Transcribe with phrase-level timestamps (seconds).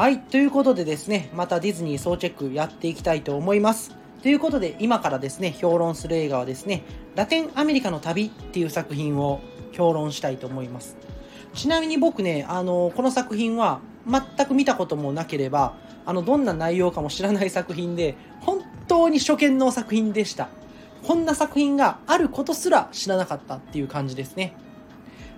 [0.00, 3.94] はいということでですねまたディズニー総チェックやっていきたいと思います。
[4.22, 6.84] ということで今からですね評論する映画はですね
[7.16, 9.42] ラテンアメリカの旅っていう作品を
[9.72, 10.96] 評論したいと思います。
[11.52, 15.74] ちなみに僕ねあのこの作品は全く見たこともなければ
[16.06, 20.48] あのどんな内容かも知らない作品で本当に初見の作品でした。
[21.06, 24.54] こんな作品があることすら知らなかったっていう感じですね。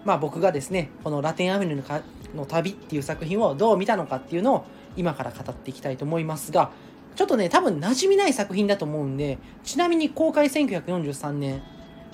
[0.04, 2.02] まあ僕がですねこのラテンアメリカ
[2.34, 4.64] の旅っていう作品をどう見たのかっていうのを
[4.96, 6.70] 今から語っていきたいと思いますが
[7.14, 11.62] ちょっとね多分馴染みない作品だと思うんでちなみに公開1943年。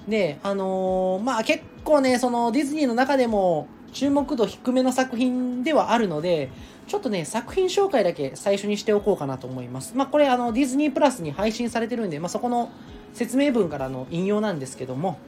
[0.09, 6.51] であのー、まあ結構ねそのディズニーの中でも注目度低めの作品ではあるので
[6.87, 9.95] ちょっとね作品紹介だけ最初にしておこうかなと思います。
[9.95, 12.71] まあこれあのディズニープラスに配信されてるんで、まあ、そこの
[13.13, 15.19] 説明文からの引用なんですけども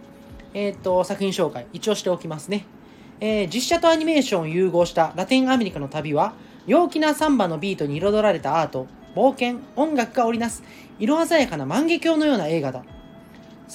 [0.55, 2.65] えっ、と作品紹介一応しておきますね。
[3.21, 6.33] えー、実写とアニメーションを融合したラテンアメリカの旅は
[6.66, 10.63] 陽気なサンバのビートに彩られたアート冒険音楽が織りなす
[10.99, 12.83] 色鮮やかな万華鏡のような映画だ。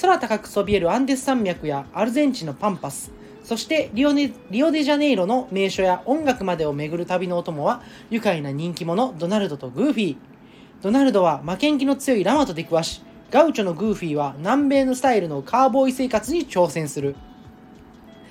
[0.01, 3.13] 空高くそびえるアンデス山脈やアルゼンチンのパンパス
[3.45, 10.17] そしてリオリオデジャネイロの名所や音楽までを巡る旅のお供は愉快な人気者ドナルドとグーフィー。
[10.81, 17.15] ドナルドは負けん気の強いラマと出くわしガウチョのグーフィーは南米のスタイルのカーボーイ生活に挑戦する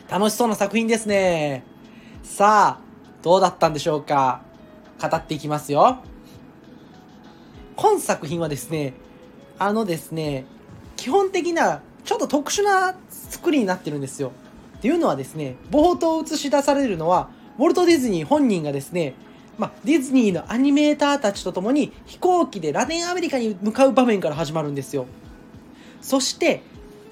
[0.08, 1.64] 楽しそうな作品ですね。
[2.22, 2.84] さあ、
[3.22, 4.42] どうだったんでしょうか？
[5.00, 5.98] 語っていきますよ。
[7.76, 8.94] 今作品はですね、
[9.58, 10.44] あのですね、
[10.96, 14.32] 基本的な、ちょっと特殊な作りになってるんですよ。
[14.78, 19.14] っていうのはですね、冒頭映し出されるのは、ウォルト・ディズニー本人がですね、
[19.58, 25.06] まあ、ディズニーのアニメーターたちと共に飛行機でラテンアメリカに向かう場面から始まるんですよ。
[26.00, 26.62] そして、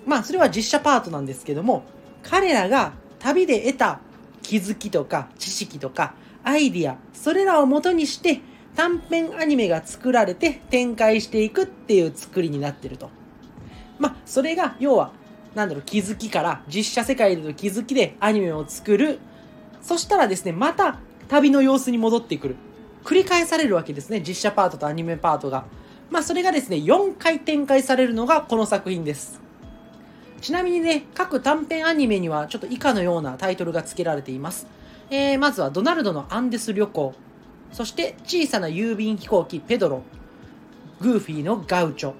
[0.06, 1.84] まあ、それは実写パートなんですけども、
[2.22, 4.00] 彼らが旅で得た
[4.42, 8.40] 気づきとか知識とかアイディア、それらを元にして
[8.74, 13.10] 短編アニメが作られて展開していくっていう作りになってると。
[13.98, 15.12] まあ、それが要は、
[15.54, 19.20] なんだろう、気づきから実写世界での気づきでアニメを作る。
[19.80, 20.98] そしたらですね、また
[21.32, 22.56] 旅の様子に戻ってくる。
[23.04, 25.64] 繰り返されるわけですね、実写パートとアニメパートが。
[26.10, 29.40] まあ、それがですね、4回展開されるのがこの作品です。
[30.42, 34.66] ちなみにね、各短編アニメにはちょっと以下のようなタイトルが付けられています。
[35.08, 37.14] えー、まずはドナルドのアンデス旅行、
[37.72, 40.02] そして小さな郵便飛行機ペドロ、
[41.00, 42.12] グーフィーのガウチョ、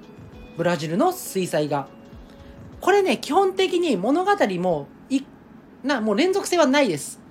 [0.57, 1.87] ブラジルの水彩画。
[2.81, 5.21] これね、基本的に物語もい、
[5.85, 7.22] な、もう連続性はないです。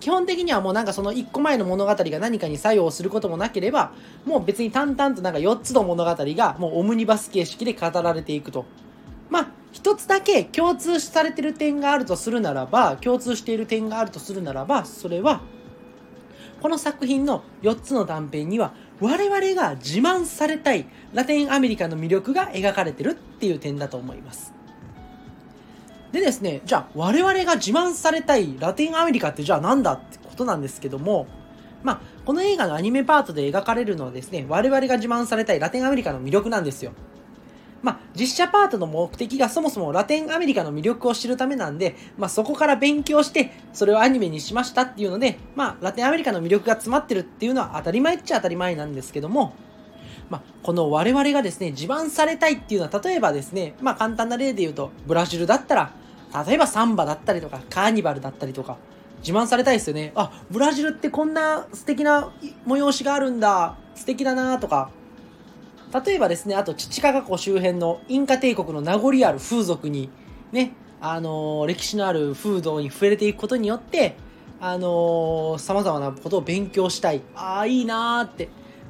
[0.00, 3.92] 基本的にはもうなんかその1個前の物語が何かに作用することもなければ、
[4.24, 8.66] もう別に淡々となんか4つの物語がもうオムニバス形式で語られていくと。
[9.30, 15.40] まあ、一つだけ共通されてる点があるとするならば、共通している点があるとするならば、それは、
[16.62, 24.55] この作品の4つの断片には、我々が自慢されたいラテンアメリカの魅力が描かれてるっていう点だと思います。
[26.12, 31.26] でですね、じゃあ我々が自慢されたいラテンアメリカってじゃあ何だってことなんですけども、
[31.82, 36.92] まあ、この映画のアニメパートで描かれるのはですね、我々が自慢されたいラテンアメリカの魅力なんですよ。
[37.82, 49.54] まあ、実写パートの目的がそもそもラテンアメリカの魅力を知るためなんで、まあ、そこから勉強して、それをアニメにしましたっていうので、まあ、ラテンアメリカの魅力が詰まってるっていうのは当たり前っちゃ当たり前なんですけども、
[50.28, 55.92] まあ、この我々がですね、自慢されたいっていうのは、例えばですね、まあ、簡単な例で言うと、ブラジルだったら、
[56.46, 58.76] 例えばサンバだったりとか、カーニバルだったりとか、
[59.20, 60.12] 自慢されたいですよね。
[60.14, 62.32] あ、ブラジルってこんな素敵な
[62.66, 64.90] 催しがあるんだ、素敵だなとか、
[66.04, 70.10] 例えばですね、あと、チチカガ湖周辺のインカ帝国の名残ある風俗に、
[70.52, 74.16] ね、あのー、歴史のある風土に触れていくことによって、
[74.60, 77.22] あのー、様々なことを勉強したい。
[77.34, 78.48] ああ、いいなーって。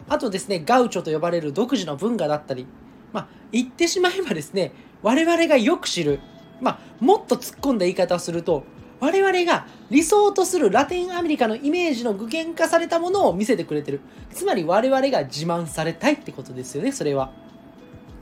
[0.09, 2.67] あとですね、ガウチョと呼ばれる独自の文化だったり、
[3.13, 4.73] まあ、言ってしまえばですね、
[5.03, 6.21] 我々がよく知る、
[6.61, 8.65] まあ、もっと突っ込んだ言い方をすると、
[9.01, 14.01] 我々が理想とするラテンアメリカのイメージの具現化されたものを見せてくれてる。
[14.33, 17.31] つまり我々が自慢されたいってことですよね、それは。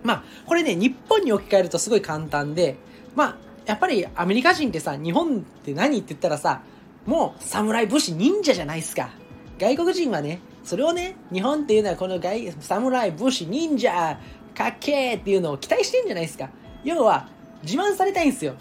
[0.03, 2.77] まあ、これね、日本に置き換えるとすごい簡単で、
[3.15, 6.63] まあ、やっぱりアメリカ人ってさ、日本って何って言ったらさ、
[7.07, 9.11] もう侍武士忍者じゃないですか。
[9.59, 14.19] 外国人はね、それをね、日本っていうのはこの外侍武士忍者
[14.55, 16.49] かっけーっていうのを期待してんじゃないですか。
[16.83, 17.29] 要は、
[17.63, 18.55] 自慢されたいんですよ。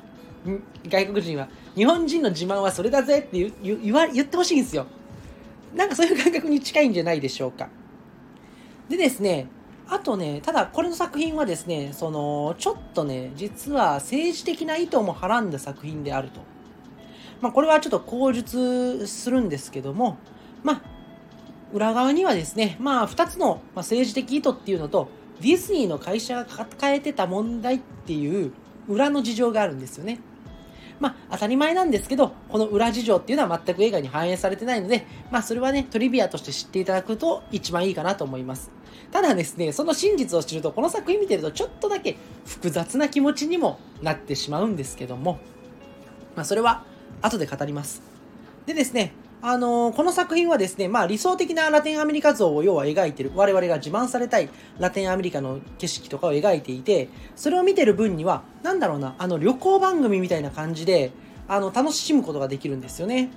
[0.88, 1.48] 外国人は。
[1.76, 4.86] 日本人の自慢はそれだぜって言言ってほしいんですよ。
[5.76, 7.70] なんかそういう感覚に近いんじゃないでしょうか。
[8.90, 9.48] でですね、
[9.88, 16.42] あとね、ただこれの作品はですね、その、ちょっとね、実は政治的な意図もはらんだ作品であると。
[17.42, 20.18] まあこれはちょっと口述するんですけども、
[20.64, 20.82] まあ、
[21.74, 25.10] 裏側にはですね、まあ、2つの政治的意図っていうのと、
[25.42, 28.54] ディズニーの会社が抱えてた問題っていう
[28.88, 30.20] 裏の事情があるんですよね。
[31.00, 38.72] まあ、当たり前なんですけど、この裏事情っていうのは全く映画に反映されてないので、まあ、それはね、トリビアとして知っていただくと一番いいかなと思います。
[39.12, 45.40] ただですね、その真実を知ると、この作品見てるとちょっとだけ複雑な気持ちにもなってしまうんですけども、
[46.36, 46.86] まあ、それは
[47.22, 48.04] 後で語ります。
[48.66, 49.14] でですね、
[49.46, 54.48] あのー、この作品はですね、まあ理想的なラテンアメリカ像を要は描いてる、我々が自慢されたい
[54.80, 61.12] ラテンアメリカの景色とかを描いていて、それを見てる分には、なんだろうな、あの旅行番組みたいな感じで、
[61.50, 63.32] あの、楽しむことができるんですよね。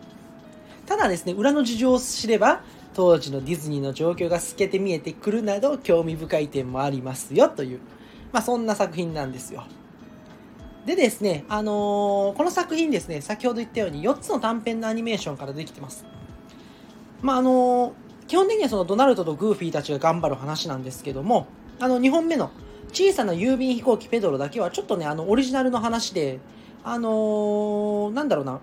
[0.87, 2.63] ただですね、裏の事情を知れば、
[2.95, 7.81] 当時のディズニーの状況が透けて見えてくるなど、興味深い点もありますよ、という、
[8.33, 9.65] まあそんな作品なんですよ。
[10.87, 16.07] でですね、あのー、この作品ですね、先ほど言ったように4つの短編のアニメーションからできてます。
[17.23, 17.93] まあ、あのー、
[18.29, 21.49] 基本的にはそのドナルドとグーフィーたちが頑張る話なんですけども、
[21.81, 22.53] あの、2本目の
[22.93, 26.39] 小さな郵便飛行機ペドロだけはちょっとね、あの、オリジナルの話で、
[26.85, 28.61] あのー、なんだろうな、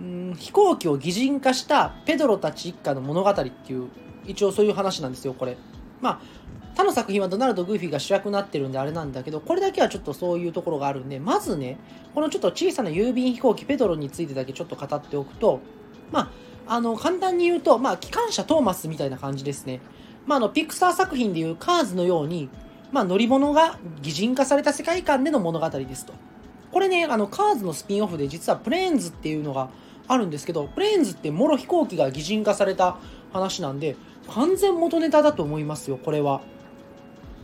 [0.00, 3.88] うん飛行機を擬人化したペドロたち一家の物語っていう、
[4.24, 5.58] 一応そういう話なんですよ、これ。
[6.00, 6.20] まあ、
[6.80, 11.76] 他の作品はドナルド・グーフィーが主役になってるんであれなんだけど、これだけはちょっとそういうところがあるんで、まずね、
[12.14, 15.60] このちょっと小さな郵便飛行機ペドロについてだけちょっと語っておくと、
[16.10, 16.32] ま
[16.66, 19.82] あ、あの、簡単に言うと、まあ、機関車トーマスみたいな感じですね。
[20.24, 22.48] まあ、あの、ピクサー作品でいうカーズのように、
[22.92, 26.14] まあ、乗り物が擬人化された世界観での物語ですと。
[26.72, 29.68] これね、あの、カーズのスピンオフで実はプレーンズっていうのが
[30.08, 32.96] あるんですけど、プレーンズってもろ飛行機が擬人化された
[33.34, 33.96] 話なんで、
[34.30, 36.40] 完全元ネタだと思いますよ、これは。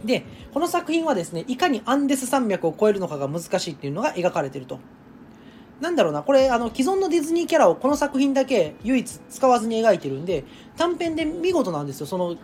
[0.07, 0.25] で、
[0.55, 4.79] この作品はですね、いかにアンデス山脈を越えるのかが難しいっていうのが描かれてると。
[5.81, 10.45] なんだろうな、これ、あの、既存のディズニーキャラをこの作品だけ唯一使わずに描いてるんで、
[10.77, 12.37] 短編で見事なんですよ、その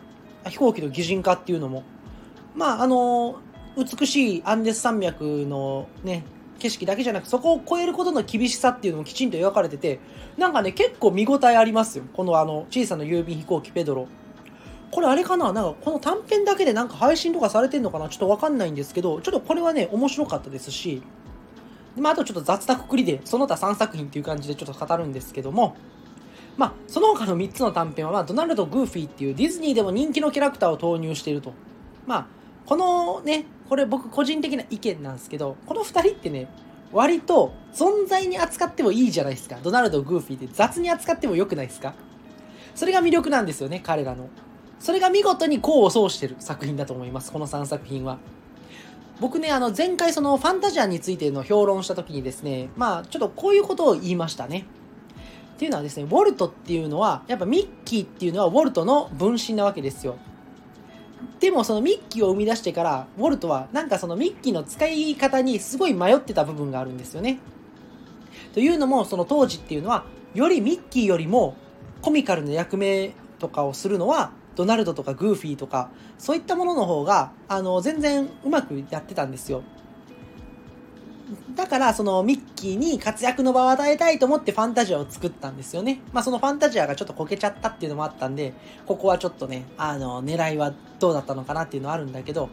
[0.49, 1.85] 飛行機の擬人化っていうのも。
[2.55, 3.37] まあ、あの、
[3.77, 6.25] 美しいアンデス山脈のね、
[6.59, 9.99] 景色だけじゃなく、そこを越えることの厳しさっていうのもきちんと描かれてて、
[10.37, 12.05] なんかね、結構見応えありますよ。
[12.13, 14.09] このあの、小さな郵便飛行機ペドロ。
[14.93, 15.53] これあれかな？
[15.53, 18.09] なんかこの短編だけでなんか配信とかされてんのかな？
[18.09, 21.03] ちょっとわかんないんですけど、ちょっとこれはね、面白かったですし、
[21.97, 25.77] まあ、あとちょっと雑なくくりで、その他3作品っていう感じでちょっと語るんですけども、
[26.57, 31.55] まあ、その他の3つの短編は、まあ、ドナルド・グーフィーっていうディズニーでも人気のキャラクターを投入していると。
[32.07, 32.27] まあ、
[32.67, 36.49] このね、これ僕個人的な意見なんですけど、この2人ってね、
[36.93, 39.57] 割と存在に扱ってもいいじゃないですか。
[39.63, 41.95] ドナルド・グーフィーって雑に扱っても良くないですか？
[42.75, 44.29] それが魅力なんですよね、彼らの。
[44.83, 48.19] それが見事に功を奏してる作品だと思います、この3作品は。
[49.21, 54.67] 僕ね、あの、前回そのファンタジアについての評論した時にですね、まあ、ちょっとこういうことを言いましたね。
[55.55, 60.17] っていうのはですね、ウォルトっていうのは、やっぱミッキーっていうのはウォルトの分身なわけですよ。
[61.39, 67.39] でもそのミッキーを生み出してから、ウォルトはなんかそのミッキーの使い方にすごい迷ってた部分があるんですよね。
[68.53, 71.55] というのも、その当時っていうのは、よりミッキーよりも
[72.01, 79.63] コミカルな役目とかをするのはドナルドとかグーフィーとか、そういったものの方が、あの、全然うまくやってたんですよ。
[81.55, 86.01] だから、そのミッキーに活躍の場を与えたいと思ってファンタジアを作ったんですよね。
[86.13, 88.55] まあ、そのファンタジアがちょっとこけちゃったっていうのもあったんで、
[88.87, 92.51] ここはちょっとね、あの、狙いはどうだったのかなっていうのはあるんだけど、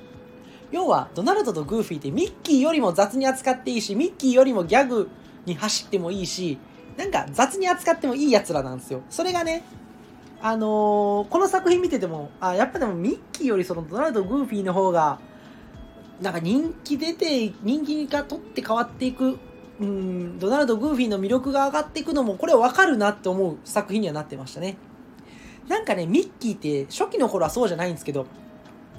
[0.71, 5.09] 要は、ドナルドとグーフィーってミッキーよりも雑に扱っていいし、ミッキーよりもギャグ
[5.45, 6.59] に走ってもいいし、
[6.95, 9.01] なんか雑に扱ってもいい奴らなんですよ。
[9.09, 9.63] それがね、
[10.41, 15.19] あのー、この作品見てても、あ、やっぱでもミッキーよりそのドナルド・グーフィーの方が、
[16.21, 19.37] なんか人気出て、人気が取って変わっていく、
[19.79, 24.77] うん、ドナルド・グーフィーの魅力が上がっていくのも、これはわかるなって思う作品にはなってましたね。
[25.67, 28.25] なんかね、ミッキーって初期の頃はそうじゃないんですけど、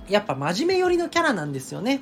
[0.09, 2.01] やっぱ真面目寄りのキャラなんですよね。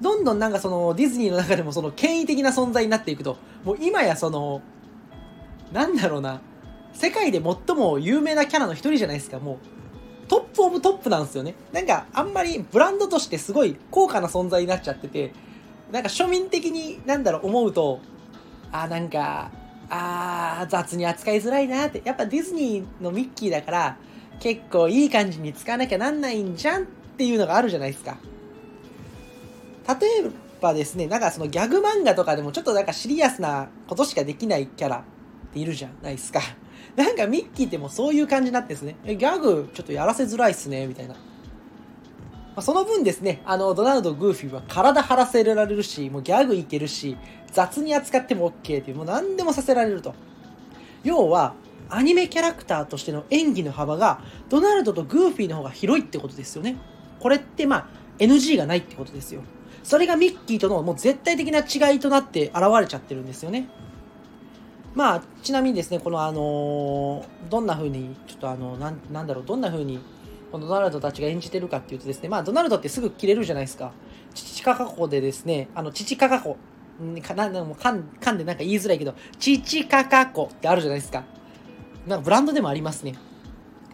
[0.00, 4.62] どんどんなんかそのディズニーの中でもその権威的な存在になっていくと、もう今やその、
[5.72, 6.40] なんだろうな、
[6.98, 10.26] 世界で最も有名なキャラの一人じゃないですか、もう。
[10.26, 11.54] トップオブトップなんですよね。
[11.72, 15.32] なんか、あんまりブランドとしてすごい高価な存在になっちゃってて、
[15.92, 18.00] なんか庶民的になんだろう思うと、
[18.72, 19.52] あ、なんか、
[19.88, 22.02] あー、雑に扱いづらいなって。
[22.04, 23.96] やっぱディズニーのミッキーだから、
[24.40, 26.86] 結構いい感じに使わなきゃなんないんじゃんっ
[27.16, 28.18] ていうのがあるじゃないですか。
[30.00, 35.04] 例えばですね、なんかそのギャグ漫画とかでもちょっとなんかシリアスなことしかできないキャラ
[35.50, 36.40] っているじゃないですか。
[36.96, 41.14] なんかミッキーってもうそういう感じになってですね、え、ギャグちょっとやらせづらいっすね、みたいな。
[42.56, 47.16] ま、その分ですね、あの、ドナルド・グーフィーは体張らせられるし、もうギャグいけるし、
[47.52, 50.14] 雑に扱っても OK っていう、もう何でもさせられると。
[51.04, 51.54] 要は、
[51.90, 56.76] アニメキャラクターとしての演技の幅がドナルドとグーフィーの方が広いってことですよね。
[57.20, 57.88] これってまあ
[58.18, 59.42] NG がないってことですよ。
[59.82, 63.68] それがミッキーとのもう絶対的な違いとなって現れちゃってるんですよね。
[64.94, 70.00] まあ、ちなみにですね、このあのどんな風に、ちょっとあの、なんなんだろう、どんな風に、
[70.50, 73.92] このドナルドたちが演じてるかっていうとですね、まあ、ドナルドってすぐ切れるじゃないですか。
[74.34, 76.56] 父かか子でですね、あの、父かか子、
[77.02, 81.24] んかな、もかん、かんでなんか言いづらいけど、父かか子ってあるじゃないですか。
[82.06, 83.14] なんかブランドでもありますね。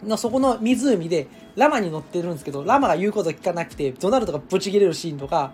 [0.03, 5.51] のそこの湖でラマに乗ってるんですけど、ラマが言うこと聞かなくて、ドナルドがブチ切れるシーンとか、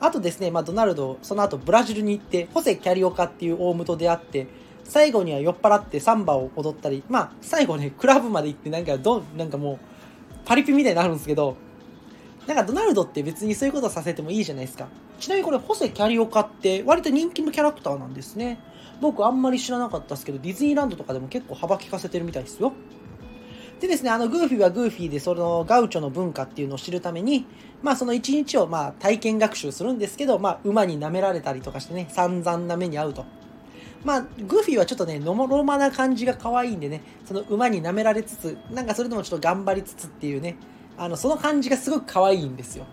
[0.00, 4.46] あとですね、まあ、ドナルド、その後ブラジルに行って、ホセ・キャリオカっていうオウムと出会って、
[4.84, 9.78] 最後には酔っ払ってサンバを踊ったり、まあ、最後ね、クラブまで行って、なんかど、なんかもう、
[10.44, 11.56] パリピみたいになるんですけど、
[12.46, 14.88] なんかドナルドって別にそういうことさせてもいいじゃないですか。
[15.18, 18.60] ちなみにこれ、ホセ・キャリオカって割と人気のキャラクターなんですね。
[19.00, 22.72] 僕あんまり知らなかったですけど、ディズニーランドとかでも結構幅利かせてるみたいですよ。
[23.80, 27.46] でですね、あの、グーフィーはグーフィーで、そのガウチョの文化っていうのを知るために、
[27.82, 33.24] まあその一日をまあ体験学習するんですけど、まあ馬に舐められたりとかしてね、散々な目に遭うと。
[34.04, 40.56] まあ、グーフィーはちょっとね、のもろまな感じが可愛いんでね、その馬に舐められつつ、なんかそれでもちょっと頑張りつつっていうね、
[40.98, 42.84] あの、その感じがすごく可愛いんですよ。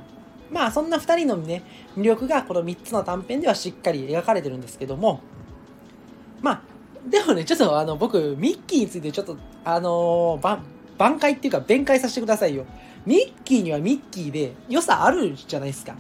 [0.50, 1.64] まあ、そんな2人のね、
[1.98, 5.22] 魅力がこの3つの短編ではしっかり描かれてるんですけども、
[6.42, 6.62] まあ、
[7.10, 10.60] でもね、ちょっとあの、僕、ミッキーについてちょっと、あのー、
[10.98, 12.66] 挽回っていうか弁解させてくださいよ。
[13.06, 15.96] ミッキーにはミッキーで良さあるじゃないですか。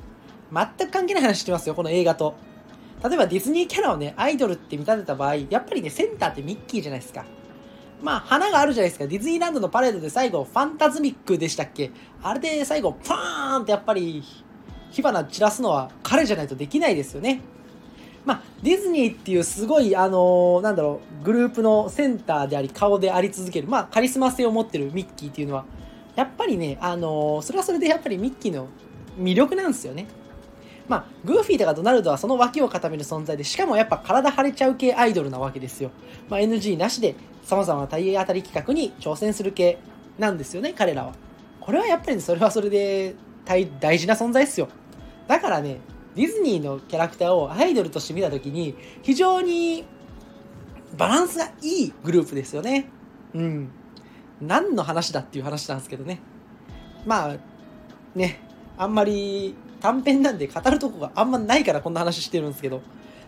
[0.54, 2.36] 全く関係ない話してますよ、この映画と。
[3.04, 7.26] 例えばディズニーキャラをね、アイドルって見立てた場合、やっぱりね、センターってミッキーじゃないですか。
[8.02, 9.08] まあ、花があるじゃないですか。
[9.08, 11.92] ディズニーランドのパレードで最後、ファンタズミックでしたっけ？
[12.24, 14.24] あれで最後、パーンってやっぱり、
[14.92, 17.42] 火花散らすのは彼じゃないとできないですよね。
[18.24, 25.66] まあ、ディズニーっていうすごい、あのー、なんだろう、グループのセンターであり、顔であり続ける、まあ、カリスマ性を持ってるミッキーっていうのは、
[26.16, 28.68] やっぱりね、あのー、それはそれでやっぱりミッキーの
[29.18, 30.08] 魅力なんですよね。
[30.92, 35.90] まあ、グーフィーとかドナルドはその脇を固める存在で、しかもやっぱ体腫れちゃう系アイドルなわけですよ。
[36.28, 39.78] まあ、NG なしで様々な体当たり企画に挑戦する系
[40.20, 41.14] なんですよね、彼らは。
[41.62, 44.68] これはやっぱり、ね、それはそれで大事な存在ですよ。
[45.30, 45.78] だからね、
[46.14, 49.86] ディズニーのキャラクターをアイドルとして見たときに、非常に
[50.98, 52.90] バランスがいいグループですよね。
[53.34, 53.72] うん。
[54.42, 56.20] 何の話だっていう話なんですけどね。
[57.06, 57.38] まあ、
[58.14, 58.42] ね、
[58.78, 62.82] あんまり短編なんで語るとこがあんまないからこんな話してるんですけど。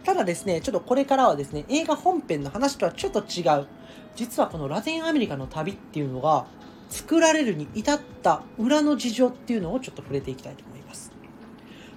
[0.04, 3.68] ただですね、ちょっとこれからはですね、映画本編の話とはちょっと違う。
[4.16, 6.46] 実はこのラテンアメリカの旅っていうのが、
[6.90, 11.12] 作られるに至った裏の事情っていうのをちょっと触れていきたいと思います。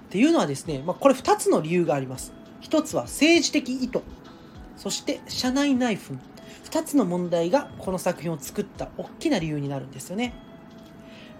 [0.07, 2.33] っていうのはですね、まあ、これ2つの理由があります。
[2.61, 4.01] 1つは政治的意図。
[4.77, 6.17] そして社内内紛。
[6.63, 10.33] 2つの問題がこの作品を作った大きな理由になるんですよね。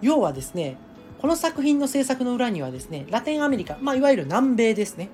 [0.01, 0.77] 要はですね、
[1.19, 5.09] この作品の制作の裏にはですね、ラテンアメリカ、まあ、いわゆる南米ですね。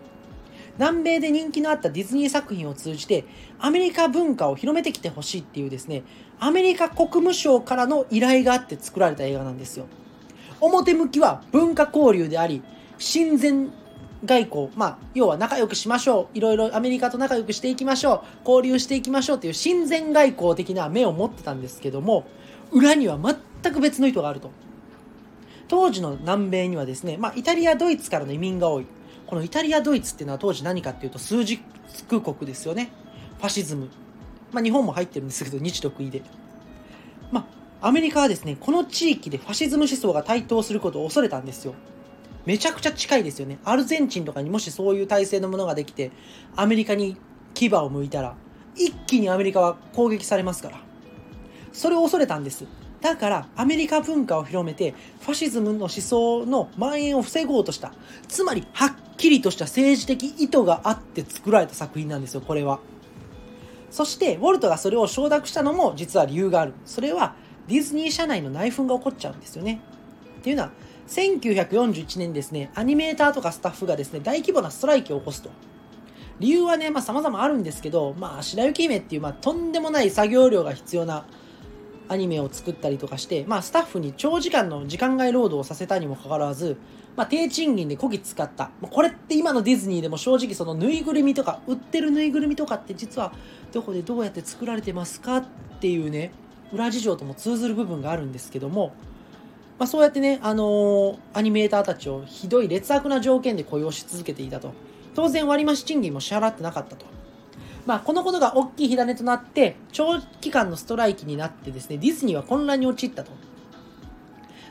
[0.78, 3.26] 南米で人気のあったディズニー作品を通じて、
[3.60, 6.04] アメリカ文化を広めてきてほしいっていうですね、
[6.40, 9.86] アメリカ国務省からの依頼があって作られた映画なんですよ。
[10.60, 12.64] 表向きは文化交流であり、
[12.98, 13.72] 親善
[14.26, 16.38] 外交、まあ、要は仲良くしましょう。
[16.38, 18.50] いろいろアメリカと仲良くしていきましょう。
[18.50, 22.26] 交流していきましょうっていう親善外交的な目を持ってたんですけども、
[22.72, 24.52] 裏には全く別の意図があると。
[25.68, 28.86] 当時の南米にはですね、まあ、イタリア、ドイツからの移民が多い。
[29.28, 31.60] このイタリア、ドイツっていうのは当時何かっていうと数字
[32.08, 32.92] 空国ですよね。
[33.38, 33.90] ファシズム。
[34.52, 36.22] まあ、日本も入ってるんですけど、日独伊で。
[37.32, 37.48] ま
[37.82, 41.74] あ、アメリカはですね、この地域でファシズム思想が台頭することを恐れたんですよ。
[42.46, 43.58] めちゃくちゃ近いですよね。
[43.64, 46.12] アルゼンチンとかにもしそういう体制のものができて、
[46.56, 47.18] アメリカに
[47.54, 48.36] 牙を向いたら、
[48.76, 50.82] 一気にアメリカは攻撃されますから。
[51.72, 52.66] それを恐れたんです。
[53.04, 57.92] だからアメリカ文化を広めてファシズムの思想の蔓延を防ごうとした。
[58.30, 62.80] つまりはっきりとした政治的意図があって作られた作品なんですよこれは。
[63.92, 66.74] そしてウォルトがそれを承諾したのも実は理由がある。
[66.86, 67.36] それは
[67.68, 69.82] ディズニー社内の内紛が起こっちゃうんですよね。
[70.40, 70.72] っていうのは
[71.10, 75.50] 1941年ですねアニメーターとかスタッフがですね大規模なストライキを起こすと。
[76.40, 81.26] 理由はね、まあ様々あるんですけど、まあ白雪姫っていう、まあとんでもない作業量が必要な
[82.10, 86.78] アニメを作ったりとかして、まあ、スタッフに長時間の時間外労働をさせたにもかかわらず、
[87.16, 88.72] まあ、低賃金でこき使った。
[88.82, 93.34] これって今のディズニーでも正直そのぬいぐるみとか、売ってるぬいぐるみとかって実は
[93.72, 95.46] どこでどうやって作られてますかっ
[95.80, 96.32] ていうね、
[96.72, 98.94] 裏事情とも通ずる部分があるんですけども、
[99.80, 104.74] まあ、そうやってね、あのー、アニメーターたちをひどい劣悪な条件で雇用し続けていたと。
[105.16, 107.06] 当然割増賃金も支払ってなかったと。
[107.86, 113.32] まあ、このことが大きい火種となって、長期間のストライキになってですね、ディズニーは混乱に陥ったと。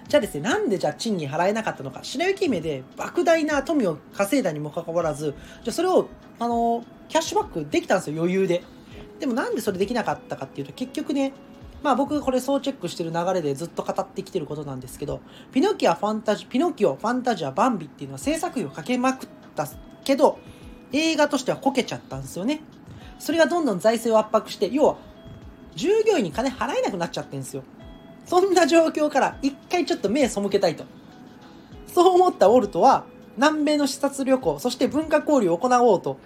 [0.08, 2.00] じゃあですね、なんでじゃあ賃金払えなかったのか。
[2.02, 8.62] 白雪姫で莫大な富を稼いだにもかかわらず、じゃあそれを、あの、キャッシュバックできたんですよ、余裕で。
[9.20, 11.32] でもなんでそれできなかったかっていうと、結局ね、
[11.82, 15.20] まあ僕これ総チェックしてる流れでずっと語ってきてることなんですけど、
[15.52, 19.68] ピノキア、ファンタジ、ピノキオ、ファンタジア、バンビっていうのは制作費をかけまくった
[20.04, 20.38] けど、
[20.92, 22.60] 映画としてはこけちゃったんですよね。
[23.22, 24.96] それがどんどん財政を圧迫して、要は、
[25.76, 27.62] 従業員に金払えなくなっちゃってんですよ。
[28.26, 30.84] そんな状況から一回ちょっと目背けたいと。
[31.86, 33.04] そう思ったウォルトは、
[33.36, 36.18] 南米の視察旅行、そして文化交流を行おうと、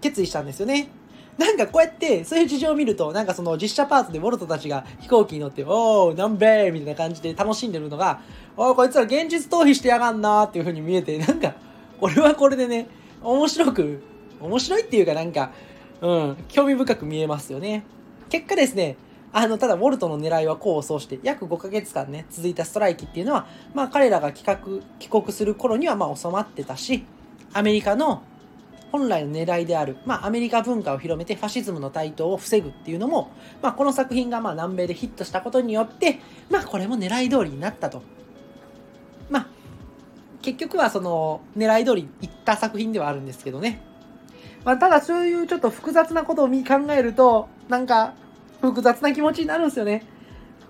[0.00, 0.88] 決意したんですよね。
[1.36, 8.22] なんかこうやって、そういう事情を見ると、なんかその実写パートでウォルトたちが飛行機に乗って、おー、南米みたいな感じで楽しんでるのが、
[8.56, 11.52] おー、こいつら現実逃避してやがんなーっていう風に見えて、なんか、
[12.00, 12.88] これはこれでね、
[13.22, 14.02] 面白く、
[14.40, 15.50] 面白いっていうかなんか、
[16.00, 17.84] うん、興味深く見えますよね。
[18.28, 18.96] 結果ですね、
[19.32, 27.04] あの、ただ、ウォルトの狙いは功を奏して、約5ヶ月間ね、続いたストライキっていうのは、まあ、彼らが帰国、帰国する頃には、まあ、収まってたし、
[27.52, 28.22] アメリカの
[28.92, 33.30] 本来の狙いである、まあ、アメリカ文化を広めてファシズムの台頭を防ぐっていうのも、
[33.62, 36.18] まあ、この作品がまあ南米でヒットしたことによって、
[36.50, 38.02] まあ、これも狙い通りになったと。
[39.28, 39.46] まあ、
[40.42, 43.80] 結局はその狙い通りいった作品ではあるんですけどね。
[44.64, 46.54] まあ、ただそういうちょっと複雑なことを考
[46.90, 48.14] えると、なんか
[48.60, 50.06] 複雑な気持ちになるんですよね。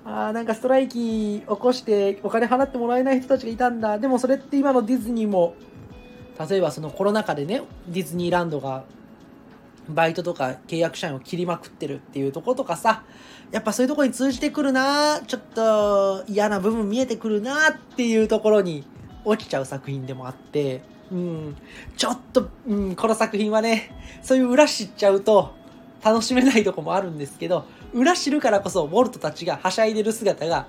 [0.04, 3.98] ああ、なんかストライキ起こしてお金払ってもらえない人たちがいたんだ。
[3.98, 5.54] でもそれって今のディズニーも、
[6.48, 8.84] 例えばそのコロナ禍でね、ディズニーランドが
[9.88, 13.02] バイトとか契約社員を切りまくってるっていうとことかさ、
[13.50, 18.84] やっぱそういうとこに通じてくるなちょっと嫌な部分見えてくるなっていうところに
[19.24, 21.56] 落ちちゃう作品でもあって、うん、
[21.96, 25.52] ちょっと、うん、この作品はね、そういう裏知っちゃうと
[26.04, 30.68] 楽しめないとこもあるんですけど、裏知るからこそ、ウォルトたちがはしゃいでる姿が、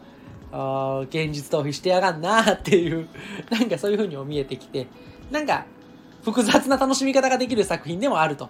[0.52, 3.08] あ現実逃避してやがんなっていう、
[3.50, 4.88] なんかそういう風にも見えてきて、
[5.30, 5.65] なんか、
[6.24, 8.50] 複雑な楽しみ方ができる作品でもあると。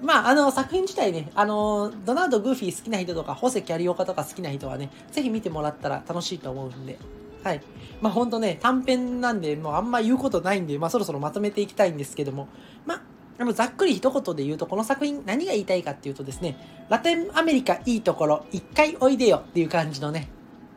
[0.00, 6.98] まあ、あの、作品自体ね、あの、ドナルド・グーフィー好きな人とか、ホセ・キャリオカとか好きな人はね、ぜひ見てもらったら楽しいと思うんで、
[7.42, 7.62] はい。
[8.00, 12.48] まあ、ほんとね、短編なんで、もうあんま言うことないんで、まあ、そろそろまとめていきたいんですけども、
[12.86, 13.02] まあ、
[13.38, 16.56] あのざっくり一言で言うと、この作品何が言いたいかっていうとですね、
[16.90, 20.28] ラテンアメリカいいところ、一回おいでよっていう感じのね、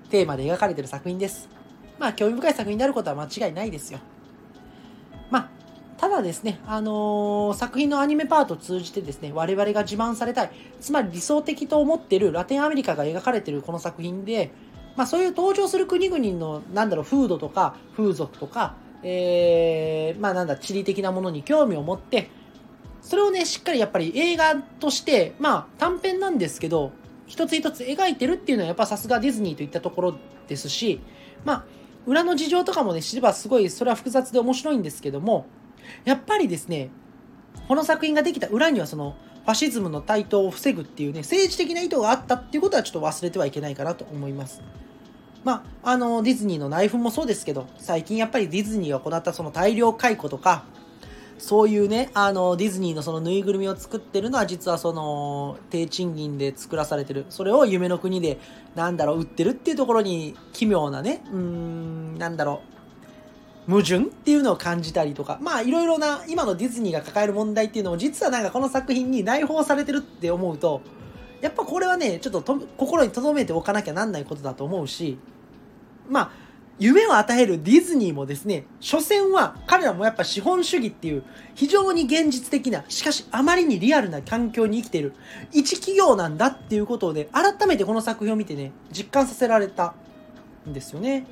[0.09, 1.49] テーマで描かれてる作品です。
[1.99, 3.99] まあ、興味深い作品になることは間違いないですよ。
[5.29, 5.49] まあ、
[5.97, 14.51] ただですね、あのー、作品のアニメパートを通じてですね、我々が自慢されたい、つまり理想的と思っているラテンアメリカが描かれているこの作品で、
[14.95, 22.29] まあそういう登場する国々の、なんだろう、風土とか風俗とか、えー、まあなんだ、地理的なものに興味を持って、
[23.01, 26.91] それをね、しっかりやっぱり映画として、まあ短編なんですけど、
[27.25, 30.15] 一つ一つ描いてるっていうのはやっぱさすがディズニーといったところ
[30.47, 31.01] ですし、
[31.45, 31.65] まあ、
[32.05, 35.45] 裏の事情とかもね、知ればすごい、それは複雑で面白いんですけども、
[36.05, 36.89] やっぱりですね、
[37.67, 44.61] この作品ができた裏にはその、ファシズムの台頭を防ぐっていうね、政治的な意図があったっていうことはちょっと忘れてはいけないかなと思います。
[45.43, 50.63] まあ、あの、ディズニーの内紛もそうですけど、最近やっぱりディズニーが行ったその大量解雇とか、
[51.37, 57.25] そういうね、あの、ディズニーのそのぬいぐるみを作ってるのは実はその、低賃金で作らされてる。
[57.27, 58.39] それを夢の国で、
[58.75, 62.72] なんだろう、売ってるっていうところに奇妙なね、うーん、なんだろう、
[63.67, 70.81] 矛盾っていうのを感じたりとか、まあいろいろな今のディズニーが抱える問題っていうのも実はなんかこの作品に内包されてるって思うと、
[71.41, 75.17] やっぱこれはね、ちょっとと心に留めておかなきゃなんないことだと思うし、
[76.09, 76.31] まあ、
[76.79, 81.23] 夢を与えるディズニーもですね、所詮は彼らもやっぱ資本主義っていう
[81.53, 85.13] 非常に現実的な、しかしあまりにリアルな環境に生きてる
[85.51, 89.93] 一企業なんだっていうことで、改めてこの作品を見てね、実感させられた
[90.67, 91.25] んですよね。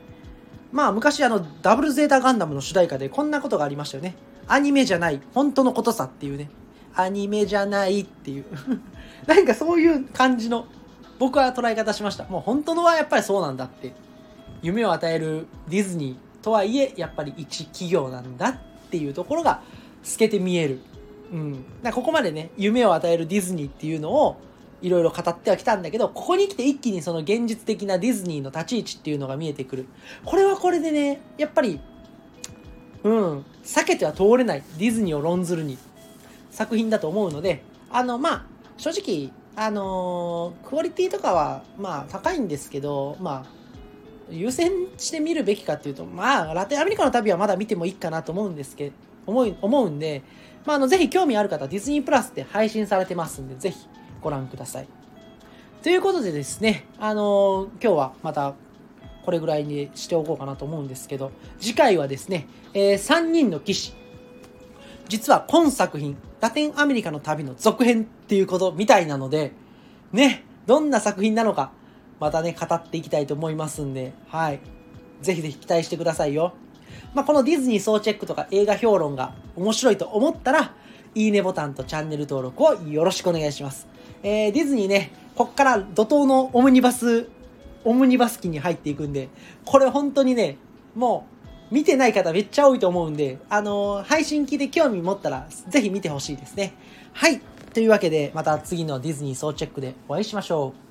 [0.71, 4.15] まあ昔あのダブルゼータガンダムの主題歌でこんなことがありましたよね。
[4.47, 6.49] アニメじゃない、本当のことさっていうね。
[6.95, 8.45] アニメじゃないっていう
[9.25, 10.65] なんかそういう感じの
[11.19, 12.25] 僕は捉え方しました。
[12.25, 13.93] もう本当のはやっぱりそうなんだって
[14.61, 18.55] 夢を与えるディズニーとはいえやっぱり一企業なんだっ
[18.89, 19.61] ていうところが
[20.03, 20.79] 透けて見える、
[21.31, 24.37] うん、だここまでね夢を与えるディズニーっていうのを
[24.81, 29.85] いろいろ語ってはきたんだけどここに来て一気にその現実的なディズニーの立ち位置っていうのが見えてくる。
[30.25, 31.79] これはこれでねやっぱり
[33.03, 34.63] うん避けては通れない。
[34.77, 35.77] ディズニーを論ずるに。
[36.49, 43.61] 作品だと思うのであのまあ正直あのー、クオリティとかはまあ高いんですけどまあ
[44.31, 48.95] 優先して見るべきかっていうと、まあ、ラテンアメリカの旅はまだ見てもいいかなと思うんですけど、
[49.27, 50.23] 思う思うんで、
[50.65, 53.87] まあ、あの、ぜひ興味ある方ディズニープラスで配信されてますんで、ぜひ。
[54.21, 54.87] ご覧ください。
[55.83, 58.53] ということでですね、あのー、今日はまた
[59.25, 63.93] これぐらいにしておこうかなと思うんですけど、次回はですね、えー、3人の騎士。
[65.07, 69.51] 実は今作品、ラテンアメリカの旅の続編っていうことみたいなので、
[70.11, 71.71] ね、どんな作品なのか、
[72.19, 74.59] またね、語っていきたいと思いますんで、はい。
[75.21, 76.53] ぜひぜひ期待してくださいよ。
[77.13, 80.73] まあ、このディズニー総チェックとか映画評論が面白いと思ったら、
[81.13, 83.90] いいねボタンとチャンネル登録をよろしくお願いします。
[84.23, 87.29] えー、ディズニーね、こっから怒涛のオムニバス、
[87.83, 89.29] オムニバス機に入っていくんで、
[89.65, 90.57] これ本当にね、
[90.95, 91.25] も
[91.71, 96.73] う、見てない方めっちゃ多いと思うんで、あのー、配信機で興味持ったら、ぜひ見てほしいですね。
[97.13, 97.41] はい。
[97.73, 100.90] というわけで、また次のディズニー総チェックでお会いしましょう。